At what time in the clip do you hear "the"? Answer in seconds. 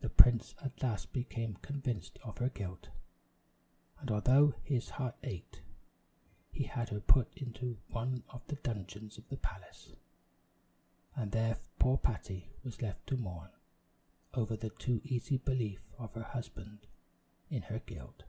0.00-0.08, 8.46-8.54, 9.28-9.36, 14.56-14.70